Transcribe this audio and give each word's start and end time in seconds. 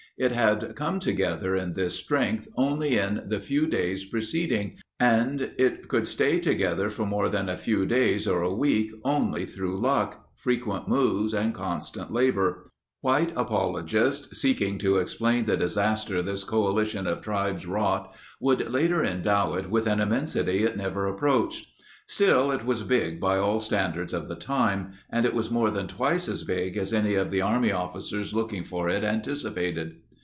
It 0.17 0.33
had 0.33 0.75
come 0.75 0.99
together 0.99 1.55
in 1.55 1.71
this 1.71 1.95
strength 1.95 2.47
only 2.55 2.95
in 2.99 3.23
the 3.25 3.39
few 3.39 3.65
days 3.65 4.05
preceding, 4.05 4.77
and 4.99 5.53
it 5.57 5.87
could 5.87 6.05
stay 6.05 6.39
together 6.39 6.91
for 6.91 7.07
more 7.07 7.27
than 7.27 7.49
a 7.49 7.57
few 7.57 7.87
days 7.87 8.27
or 8.27 8.43
a 8.43 8.53
week 8.53 8.91
only 9.03 9.47
through 9.47 9.79
luck, 9.79 10.29
frequent 10.35 10.87
moves, 10.87 11.33
and 11.33 11.55
constant 11.55 12.13
labor. 12.13 12.65
White 12.99 13.33
apologists, 13.35 14.39
seek 14.39 14.61
ing 14.61 14.77
to 14.79 14.97
explain 14.97 15.45
the 15.45 15.57
disaster 15.57 16.21
this 16.21 16.43
coalition 16.43 17.07
of 17.07 17.21
tribes 17.21 17.65
wrought, 17.65 18.13
would 18.39 18.69
later 18.69 19.03
endow 19.03 19.53
it 19.55 19.71
with 19.71 19.87
an 19.87 19.99
immensity 19.99 20.63
it 20.63 20.77
never 20.77 21.07
approached. 21.07 21.67
Still, 22.07 22.51
it 22.51 22.63
was 22.63 22.83
big 22.83 23.19
by 23.19 23.37
all 23.37 23.57
standards 23.57 24.13
of 24.13 24.27
the 24.27 24.35
time, 24.35 24.91
and 25.09 25.25
it 25.25 25.33
was 25.33 25.49
more 25.49 25.71
than 25.71 25.87
twice 25.87 26.27
as 26.29 26.43
big 26.43 26.77
as 26.77 26.93
any 26.93 27.15
of 27.15 27.31
the 27.31 27.41
Army 27.41 27.71
officers 27.71 28.35
looking 28.35 28.63
for 28.63 28.87
it 28.87 29.03
anticipated. 29.03 29.95